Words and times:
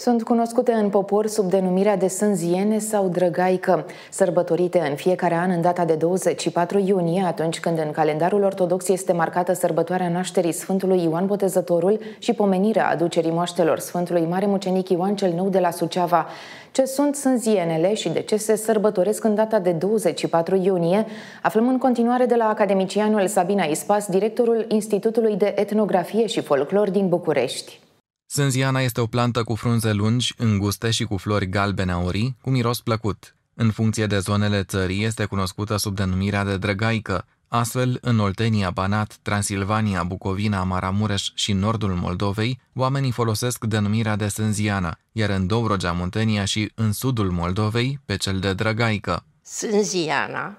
Sunt 0.00 0.22
cunoscute 0.22 0.72
în 0.72 0.88
popor 0.88 1.26
sub 1.26 1.50
denumirea 1.50 1.96
de 1.96 2.08
sânziene 2.08 2.78
sau 2.78 3.08
drăgaică, 3.08 3.86
sărbătorite 4.10 4.86
în 4.90 4.94
fiecare 4.94 5.34
an 5.34 5.50
în 5.50 5.60
data 5.60 5.84
de 5.84 5.94
24 5.94 6.78
iunie, 6.78 7.22
atunci 7.22 7.60
când 7.60 7.78
în 7.78 7.90
calendarul 7.90 8.42
ortodox 8.42 8.88
este 8.88 9.12
marcată 9.12 9.52
sărbătoarea 9.52 10.08
nașterii 10.08 10.52
Sfântului 10.52 11.02
Ioan 11.02 11.26
Botezătorul 11.26 12.00
și 12.18 12.32
pomenirea 12.32 12.88
aducerii 12.88 13.30
moaștelor 13.30 13.78
Sfântului 13.78 14.26
Mare 14.28 14.46
Mucenic 14.46 14.88
Ioan 14.88 15.16
cel 15.16 15.32
Nou 15.32 15.48
de 15.48 15.58
la 15.58 15.70
Suceava. 15.70 16.26
Ce 16.72 16.84
sunt 16.84 17.14
sânzienele 17.14 17.94
și 17.94 18.08
de 18.08 18.20
ce 18.20 18.36
se 18.36 18.56
sărbătoresc 18.56 19.24
în 19.24 19.34
data 19.34 19.58
de 19.58 19.70
24 19.70 20.56
iunie, 20.56 21.06
aflăm 21.42 21.68
în 21.68 21.78
continuare 21.78 22.26
de 22.26 22.34
la 22.34 22.48
academicianul 22.48 23.26
Sabina 23.26 23.64
Ispas, 23.64 24.06
directorul 24.06 24.64
Institutului 24.68 25.36
de 25.36 25.54
Etnografie 25.56 26.26
și 26.26 26.40
Folclor 26.40 26.90
din 26.90 27.08
București. 27.08 27.87
Sânziana 28.30 28.80
este 28.80 29.00
o 29.00 29.06
plantă 29.06 29.42
cu 29.42 29.54
frunze 29.54 29.92
lungi, 29.92 30.34
înguste 30.36 30.90
și 30.90 31.04
cu 31.04 31.16
flori 31.16 31.48
galbene 31.48 31.92
aurii, 31.92 32.36
cu 32.42 32.50
miros 32.50 32.80
plăcut. 32.80 33.36
În 33.54 33.70
funcție 33.70 34.06
de 34.06 34.18
zonele 34.18 34.62
țării, 34.62 35.04
este 35.04 35.24
cunoscută 35.24 35.76
sub 35.76 35.94
denumirea 35.94 36.44
de 36.44 36.56
drăgaică. 36.56 37.24
Astfel, 37.48 37.98
în 38.00 38.18
Oltenia, 38.18 38.70
Banat, 38.70 39.18
Transilvania, 39.22 40.02
Bucovina, 40.02 40.62
Maramureș 40.62 41.30
și 41.34 41.52
nordul 41.52 41.94
Moldovei, 41.94 42.60
oamenii 42.74 43.10
folosesc 43.10 43.64
denumirea 43.64 44.16
de 44.16 44.28
sânziana, 44.28 44.98
iar 45.12 45.30
în 45.30 45.46
Dobrogea, 45.46 45.92
Muntenia 45.92 46.44
și 46.44 46.72
în 46.74 46.92
sudul 46.92 47.30
Moldovei, 47.30 48.00
pe 48.04 48.16
cel 48.16 48.38
de 48.38 48.54
drăgaică. 48.54 49.24
Sânziana, 49.42 50.58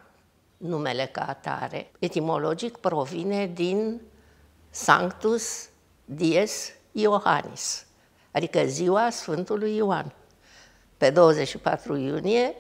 numele 0.58 1.10
ca 1.12 1.22
atare, 1.22 1.92
etimologic 2.00 2.78
provine 2.78 3.52
din 3.54 4.02
Sanctus 4.70 5.70
Dies 6.06 6.72
Iohannis, 6.92 7.86
adică 8.32 8.64
ziua 8.66 9.10
Sfântului 9.10 9.76
Ioan. 9.76 10.14
Pe 10.98 11.10
24 11.10 11.96
iunie, 11.96 12.56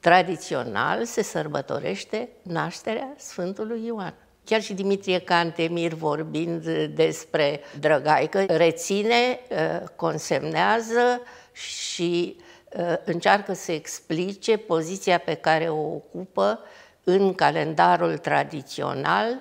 tradițional, 0.00 1.04
se 1.04 1.22
sărbătorește 1.22 2.28
nașterea 2.42 3.14
Sfântului 3.16 3.86
Ioan. 3.86 4.14
Chiar 4.44 4.62
și 4.62 4.74
Dimitrie 4.74 5.18
Cantemir, 5.18 5.92
vorbind 5.92 6.68
despre 6.94 7.60
Drăgaică, 7.80 8.44
reține, 8.44 9.40
uh, 9.50 9.88
consemnează 9.96 11.20
și 11.52 12.36
uh, 12.76 12.94
încearcă 13.04 13.52
să 13.52 13.72
explice 13.72 14.56
poziția 14.56 15.18
pe 15.18 15.34
care 15.34 15.68
o 15.68 15.94
ocupă 15.94 16.60
în 17.04 17.34
calendarul 17.34 18.18
tradițional 18.18 19.38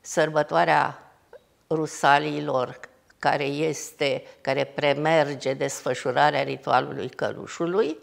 sărbătoarea 0.00 1.12
rusaliilor 1.68 2.80
care 3.24 3.44
este, 3.44 4.22
care 4.40 4.64
premerge 4.64 5.52
desfășurarea 5.52 6.42
ritualului 6.42 7.08
călușului 7.08 7.98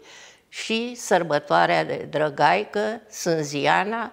și 0.48 0.94
sărbătoarea 0.94 1.84
de 1.84 2.06
drăgaică, 2.10 3.00
Sânziana, 3.10 4.12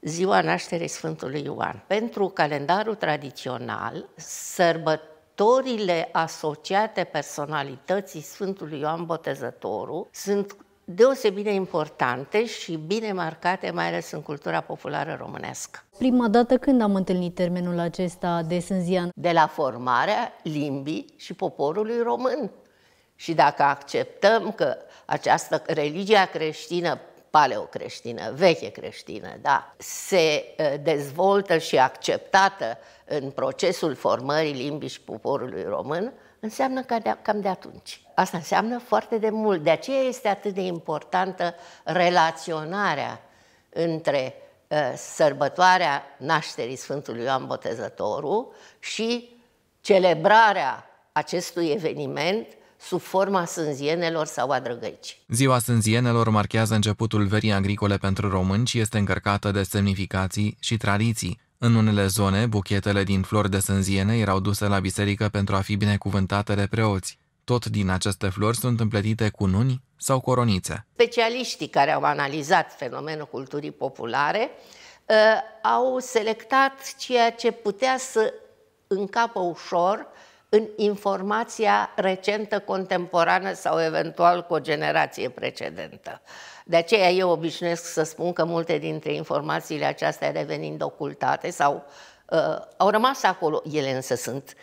ziua 0.00 0.40
nașterii 0.40 0.88
Sfântului 0.88 1.42
Ioan. 1.44 1.82
Pentru 1.86 2.28
calendarul 2.28 2.94
tradițional, 2.94 4.08
sărbătorile 4.16 6.08
asociate 6.12 7.04
personalității 7.04 8.20
Sfântului 8.20 8.78
Ioan 8.80 9.04
Botezătorul 9.04 10.08
sunt 10.12 10.56
deosebit 10.94 11.44
de 11.44 11.52
importante 11.52 12.46
și 12.46 12.76
bine 12.76 13.12
marcate, 13.12 13.70
mai 13.70 13.86
ales 13.86 14.10
în 14.10 14.22
cultura 14.22 14.60
populară 14.60 15.16
românească. 15.20 15.78
Prima 15.98 16.28
dată 16.28 16.56
când 16.56 16.82
am 16.82 16.94
întâlnit 16.94 17.34
termenul 17.34 17.78
acesta 17.78 18.42
de 18.42 18.58
sânzian? 18.58 19.10
De 19.14 19.30
la 19.32 19.46
formarea 19.46 20.32
limbii 20.42 21.14
și 21.16 21.34
poporului 21.34 22.02
român. 22.02 22.50
Și 23.14 23.34
dacă 23.34 23.62
acceptăm 23.62 24.52
că 24.52 24.76
această 25.04 25.62
religia 25.66 26.26
creștină 26.26 27.00
paleocreștină, 27.30 28.32
veche 28.34 28.70
creștină, 28.70 29.28
da, 29.42 29.74
se 29.78 30.44
dezvoltă 30.82 31.58
și 31.58 31.78
acceptată 31.78 32.78
în 33.04 33.30
procesul 33.30 33.94
formării 33.94 34.52
limbii 34.52 34.88
și 34.88 35.00
poporului 35.00 35.62
român, 35.62 36.12
înseamnă 36.40 36.82
că 36.82 36.98
de, 37.02 37.16
cam 37.22 37.40
de 37.40 37.48
atunci. 37.48 38.00
Asta 38.14 38.36
înseamnă 38.36 38.78
foarte 38.78 39.18
de 39.18 39.30
mult. 39.30 39.62
De 39.62 39.70
aceea 39.70 40.02
este 40.02 40.28
atât 40.28 40.54
de 40.54 40.60
importantă 40.60 41.54
relaționarea 41.84 43.20
între 43.68 44.34
uh, 44.68 44.92
sărbătoarea 44.96 46.02
nașterii 46.18 46.76
Sfântului 46.76 47.22
Ioan 47.22 47.46
Botezătorul 47.46 48.54
și 48.78 49.38
celebrarea 49.80 50.84
acestui 51.12 51.68
eveniment 51.68 52.46
sub 52.80 53.00
forma 53.00 53.44
sânzienelor 53.44 54.26
sau 54.26 54.50
a 54.50 54.60
drăgăici. 54.60 55.18
Ziua 55.28 55.58
sânzienelor 55.58 56.28
marchează 56.28 56.74
începutul 56.74 57.26
verii 57.26 57.52
agricole 57.52 57.96
pentru 57.96 58.28
români 58.28 58.66
și 58.66 58.78
este 58.78 58.98
încărcată 58.98 59.50
de 59.50 59.62
semnificații 59.62 60.56
și 60.60 60.76
tradiții. 60.76 61.40
În 61.62 61.74
unele 61.74 62.06
zone, 62.06 62.46
buchetele 62.46 63.02
din 63.02 63.22
flori 63.22 63.50
de 63.50 63.58
sânziene 63.58 64.18
erau 64.18 64.40
duse 64.40 64.66
la 64.66 64.78
biserică 64.78 65.28
pentru 65.28 65.54
a 65.54 65.60
fi 65.60 65.76
binecuvântate 65.76 66.54
de 66.54 66.66
preoți. 66.70 67.18
Tot 67.44 67.66
din 67.66 67.88
aceste 67.90 68.28
flori 68.28 68.56
sunt 68.56 68.80
împletite 68.80 69.28
cu 69.28 69.46
nuni 69.46 69.82
sau 69.96 70.20
coronițe. 70.20 70.86
Specialiștii 70.92 71.68
care 71.68 71.90
au 71.90 72.02
analizat 72.02 72.76
fenomenul 72.76 73.26
culturii 73.26 73.70
populare 73.70 74.50
uh, 75.06 75.16
au 75.62 75.98
selectat 75.98 76.94
ceea 76.98 77.32
ce 77.32 77.50
putea 77.50 77.96
să 77.98 78.34
încapă 78.86 79.40
ușor 79.40 80.06
în 80.48 80.66
informația 80.76 81.90
recentă, 81.96 82.58
contemporană 82.58 83.52
sau 83.52 83.82
eventual 83.82 84.42
cu 84.42 84.54
o 84.54 84.60
generație 84.60 85.28
precedentă. 85.28 86.22
De 86.70 86.76
aceea 86.76 87.10
eu 87.10 87.30
obișnuiesc 87.30 87.92
să 87.92 88.02
spun 88.02 88.32
că 88.32 88.44
multe 88.44 88.78
dintre 88.78 89.12
informațiile 89.14 89.84
acestea 89.84 90.30
revenind 90.30 90.82
ocultate 90.82 91.50
sau 91.50 91.84
uh, 92.28 92.58
au 92.76 92.88
rămas 92.88 93.22
acolo, 93.22 93.62
ele 93.72 93.90
însă 93.90 94.14
sunt 94.14 94.56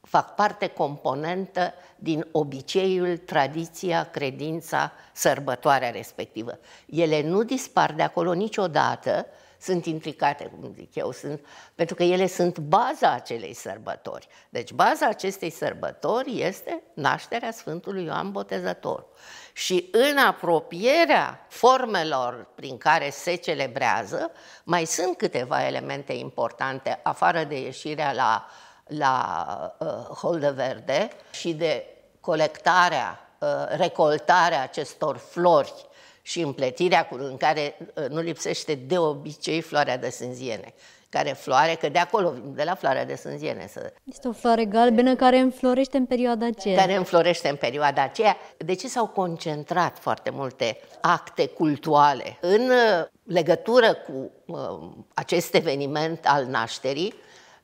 fac 0.00 0.34
parte 0.34 0.66
componentă 0.66 1.74
din 1.96 2.26
obiceiul, 2.32 3.16
tradiția, 3.16 4.08
credința, 4.10 4.92
sărbătoarea 5.12 5.90
respectivă. 5.90 6.58
Ele 6.86 7.22
nu 7.22 7.42
dispar 7.42 7.92
de 7.92 8.02
acolo 8.02 8.32
niciodată, 8.32 9.26
sunt 9.64 9.86
implicate, 9.86 10.44
cum 10.44 10.72
zic 10.74 10.94
eu, 10.94 11.12
sunt, 11.12 11.46
pentru 11.74 11.94
că 11.94 12.02
ele 12.02 12.26
sunt 12.26 12.58
baza 12.58 13.12
acelei 13.12 13.54
sărbători. 13.54 14.28
Deci 14.48 14.72
baza 14.72 15.06
acestei 15.06 15.50
sărbători 15.50 16.40
este 16.40 16.82
nașterea 16.94 17.50
Sfântului 17.50 18.04
Ioan 18.04 18.30
Botezător. 18.30 19.06
Și 19.52 19.88
în 19.92 20.18
apropierea 20.18 21.46
formelor 21.48 22.46
prin 22.54 22.78
care 22.78 23.10
se 23.10 23.34
celebrează, 23.34 24.30
mai 24.64 24.84
sunt 24.84 25.16
câteva 25.16 25.66
elemente 25.66 26.12
importante, 26.12 27.00
afară 27.02 27.44
de 27.44 27.60
ieșirea 27.60 28.12
la, 28.12 28.46
la 28.84 29.76
uh, 29.78 29.88
Holde 30.16 30.50
Verde 30.50 31.08
și 31.30 31.52
de 31.52 31.86
colectarea, 32.20 33.28
uh, 33.38 33.48
recoltarea 33.68 34.62
acestor 34.62 35.16
flori 35.16 35.86
și 36.26 36.40
împletirea 36.40 37.06
cu 37.06 37.14
în 37.14 37.36
care 37.36 37.76
uh, 37.78 38.08
nu 38.08 38.20
lipsește 38.20 38.74
de 38.74 38.98
obicei 38.98 39.60
floarea 39.60 39.98
de 39.98 40.08
sânziene 40.08 40.74
care 41.14 41.32
floare, 41.32 41.74
că 41.74 41.88
de 41.88 41.98
acolo, 41.98 42.34
de 42.44 42.62
la 42.62 42.74
floarea 42.74 43.04
de 43.04 43.14
sânziene. 43.14 43.66
Să... 43.72 43.92
Este 44.04 44.28
o 44.28 44.32
floare 44.32 44.64
galbenă 44.64 45.16
care 45.16 45.38
înflorește 45.38 45.96
în 45.96 46.06
perioada 46.06 46.46
aceea. 46.46 46.76
Care 46.76 46.94
înflorește 46.94 47.48
în 47.48 47.56
perioada 47.56 48.02
aceea. 48.02 48.36
De 48.56 48.74
ce 48.74 48.88
s-au 48.88 49.06
concentrat 49.06 49.98
foarte 49.98 50.30
multe 50.30 50.78
acte 51.00 51.46
cultuale 51.46 52.38
în 52.40 52.60
uh, 52.60 53.06
legătură 53.24 53.94
cu 53.94 54.30
uh, 54.46 54.90
acest 55.14 55.54
eveniment 55.54 56.26
al 56.26 56.44
nașterii? 56.44 57.14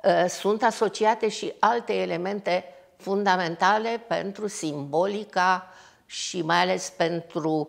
Uh, 0.04 0.24
sunt 0.28 0.62
asociate 0.62 1.28
și 1.28 1.52
alte 1.58 1.92
elemente 1.92 2.64
fundamentale 2.96 4.02
pentru 4.08 4.46
simbolica 4.46 5.68
și 6.06 6.42
mai 6.42 6.60
ales 6.60 6.92
pentru 6.96 7.68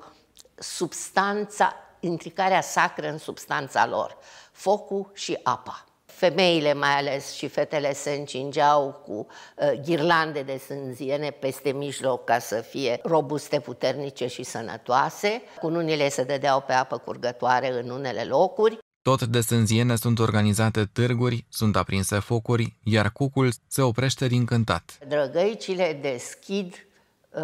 substanța, 0.61 1.73
intricarea 1.99 2.61
sacră 2.61 3.09
în 3.09 3.17
substanța 3.17 3.87
lor, 3.87 4.17
focul 4.51 5.11
și 5.13 5.39
apa. 5.43 5.85
Femeile 6.05 6.73
mai 6.73 6.97
ales 6.97 7.31
și 7.33 7.47
fetele 7.47 7.93
se 7.93 8.11
încingeau 8.11 9.01
cu 9.05 9.27
uh, 9.55 9.71
ghirlande 9.85 10.41
de 10.41 10.57
sânziene 10.57 11.29
peste 11.29 11.71
mijloc 11.71 12.23
ca 12.23 12.39
să 12.39 12.55
fie 12.55 12.99
robuste, 13.03 13.59
puternice 13.59 14.27
și 14.27 14.43
sănătoase. 14.43 15.41
Cununile 15.59 16.09
se 16.09 16.23
dădeau 16.23 16.61
pe 16.61 16.73
apă 16.73 16.97
curgătoare 16.97 17.81
în 17.81 17.89
unele 17.89 18.23
locuri. 18.23 18.77
Tot 19.01 19.23
de 19.23 19.41
sânziene 19.41 19.95
sunt 19.95 20.19
organizate 20.19 20.85
târguri, 20.93 21.45
sunt 21.49 21.75
aprinse 21.75 22.19
focuri, 22.19 22.77
iar 22.83 23.11
cucul 23.11 23.51
se 23.67 23.81
oprește 23.81 24.27
din 24.27 24.45
cântat. 24.45 24.97
Drăgăicile 25.07 25.99
deschid 26.01 26.87
uh, 27.29 27.41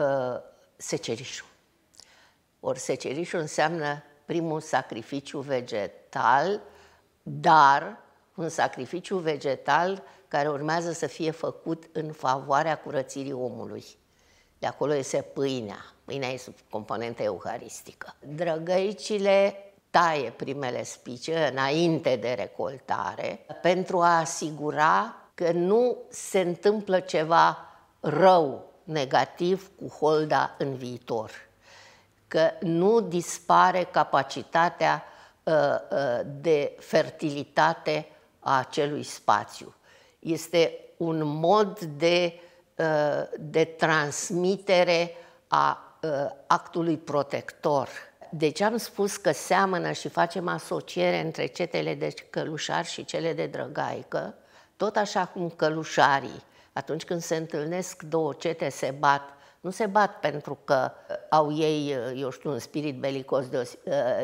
secerișul. 0.75 1.47
Ori 2.59 2.79
secerișul 2.79 3.39
înseamnă 3.39 4.03
primul 4.25 4.61
sacrificiu 4.61 5.39
vegetal, 5.39 6.61
dar 7.23 7.97
un 8.35 8.49
sacrificiu 8.49 9.17
vegetal 9.17 10.03
care 10.27 10.49
urmează 10.49 10.91
să 10.91 11.07
fie 11.07 11.31
făcut 11.31 11.83
în 11.91 12.11
favoarea 12.11 12.77
curățirii 12.77 13.31
omului. 13.31 13.85
De 14.59 14.67
acolo 14.67 14.95
este 14.95 15.21
pâinea. 15.21 15.85
Pâinea 16.05 16.29
este 16.29 16.53
componentă 16.69 17.23
euharistică. 17.23 18.15
Drăgăicile 18.19 19.55
taie 19.89 20.29
primele 20.29 20.83
spice 20.83 21.47
înainte 21.51 22.15
de 22.15 22.33
recoltare 22.33 23.45
pentru 23.61 24.01
a 24.01 24.19
asigura 24.19 25.15
că 25.33 25.51
nu 25.51 25.97
se 26.09 26.39
întâmplă 26.39 26.99
ceva 26.99 27.57
rău, 27.99 28.71
negativ 28.83 29.71
cu 29.79 29.87
holda 29.87 30.55
în 30.57 30.75
viitor, 30.75 31.31
că 32.27 32.51
nu 32.59 32.99
dispare 32.99 33.83
capacitatea 33.83 35.03
uh, 35.43 35.53
uh, 35.53 36.19
de 36.41 36.75
fertilitate 36.79 38.07
a 38.39 38.57
acelui 38.57 39.03
spațiu. 39.03 39.75
Este 40.19 40.79
un 40.97 41.21
mod 41.25 41.79
de, 41.79 42.39
uh, 42.75 43.23
de 43.39 43.63
transmitere 43.63 45.11
a 45.47 45.81
actului 46.47 46.97
protector. 46.97 47.89
Deci 48.29 48.61
am 48.61 48.77
spus 48.77 49.17
că 49.17 49.31
seamănă 49.31 49.91
și 49.91 50.09
facem 50.09 50.47
asociere 50.47 51.19
între 51.19 51.45
cetele 51.45 51.95
de 51.95 52.13
călușari 52.29 52.87
și 52.87 53.05
cele 53.05 53.33
de 53.33 53.45
drăgaică, 53.45 54.35
tot 54.75 54.95
așa 54.95 55.25
cum 55.25 55.49
călușarii, 55.49 56.43
atunci 56.73 57.03
când 57.03 57.21
se 57.21 57.35
întâlnesc 57.35 58.03
două 58.03 58.33
cete, 58.33 58.69
se 58.69 58.95
bat. 58.99 59.36
Nu 59.67 59.73
se 59.73 59.85
bat 59.85 60.19
pentru 60.19 60.59
că 60.63 60.91
au 61.29 61.57
ei, 61.57 61.97
eu 62.15 62.29
știu, 62.29 62.51
un 62.51 62.59
spirit 62.59 62.99
belicos 62.99 63.45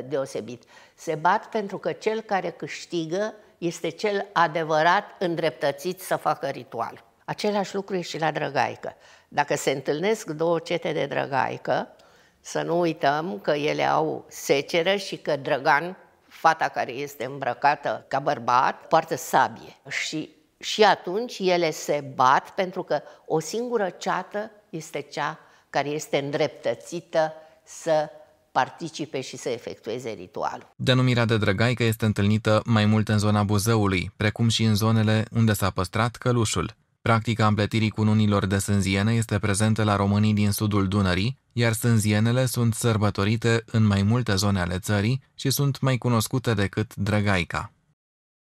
deosebit. 0.06 0.64
Se 0.96 1.16
bat 1.16 1.46
pentru 1.46 1.78
că 1.78 1.92
cel 1.92 2.22
care 2.22 2.50
câștigă 2.50 3.34
este 3.58 3.90
cel 3.90 4.28
adevărat 4.34 5.04
îndreptățit 5.20 6.02
să 6.02 6.16
facă 6.16 6.48
ritual. 6.48 7.04
Același 7.26 7.76
lucru 7.76 7.96
e 7.96 8.02
și 8.02 8.20
la 8.20 8.32
drăgaică. 8.32 8.96
Dacă 9.28 9.56
se 9.56 9.72
întâlnesc 9.72 10.30
două 10.30 10.60
cete 10.60 10.92
de 10.92 11.06
drăgaică, 11.06 11.88
să 12.40 12.62
nu 12.62 12.80
uităm 12.80 13.40
că 13.40 13.52
ele 13.52 13.84
au 13.84 14.26
seceră 14.28 14.96
și 14.96 15.18
că 15.18 15.36
Drăgan, 15.36 15.98
fata 16.28 16.68
care 16.68 16.92
este 16.92 17.26
îmbrăcată 17.26 18.06
ca 18.08 18.20
bărbat, 18.20 18.88
poartă 18.88 19.16
sabie. 19.16 19.76
Și, 19.90 20.36
și 20.64 20.84
atunci 20.84 21.40
ele 21.40 21.72
se 21.72 22.12
bat 22.16 22.50
pentru 22.50 22.84
că 22.84 23.02
o 23.26 23.40
singură 23.40 23.90
ceată 23.90 24.52
este 24.70 25.02
cea 25.12 25.40
care 25.70 25.90
este 25.90 26.18
îndreptățită 26.18 27.34
să 27.66 28.10
participe 28.52 29.22
și 29.22 29.38
să 29.38 29.50
efectueze 29.50 30.10
ritualul. 30.10 30.74
Denumirea 30.76 31.26
de 31.26 31.38
drăgaică 31.38 31.84
este 31.84 32.06
întâlnită 32.06 32.62
mai 32.66 32.86
mult 32.86 33.10
în 33.10 33.18
zona 33.18 33.44
Buzăului, 33.44 34.12
precum 34.18 34.48
și 34.48 34.64
în 34.64 34.76
zonele 34.76 35.26
unde 35.32 35.54
s-a 35.54 35.70
păstrat 35.70 36.16
călușul. 36.16 36.76
Practica 37.02 37.48
împletirii 37.48 37.90
cununilor 37.90 38.46
de 38.46 38.58
sânziene 38.58 39.14
este 39.14 39.40
prezentă 39.40 39.84
la 39.84 39.96
românii 39.96 40.34
din 40.34 40.52
sudul 40.52 40.88
Dunării, 40.88 41.38
iar 41.54 41.74
sânzienele 41.74 42.46
sunt 42.46 42.74
sărbătorite 42.74 43.64
în 43.66 43.86
mai 43.86 44.02
multe 44.02 44.36
zone 44.36 44.60
ale 44.60 44.80
țării 44.80 45.22
și 45.36 45.50
sunt 45.50 45.80
mai 45.80 45.98
cunoscute 45.98 46.54
decât 46.54 46.96
drăgaica. 46.96 47.72